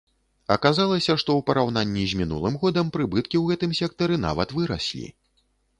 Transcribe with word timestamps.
Аказалася, 0.53 1.15
што 1.23 1.29
ў 1.39 1.47
параўнанні 1.49 2.07
з 2.13 2.23
мінулым 2.23 2.59
годам 2.65 2.85
прыбыткі 2.97 3.35
ў 3.43 3.45
гэтым 3.53 3.71
сектары 3.83 4.15
нават 4.29 4.49
выраслі. 4.61 5.07